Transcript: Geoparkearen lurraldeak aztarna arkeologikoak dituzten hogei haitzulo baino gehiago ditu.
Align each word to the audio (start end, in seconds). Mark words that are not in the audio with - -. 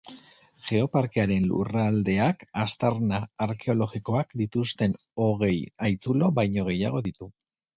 Geoparkearen 0.69 1.43
lurraldeak 1.49 2.41
aztarna 2.63 3.19
arkeologikoak 3.47 4.33
dituzten 4.43 4.97
hogei 5.27 5.55
haitzulo 5.87 6.35
baino 6.41 6.67
gehiago 6.73 7.05
ditu. 7.11 7.31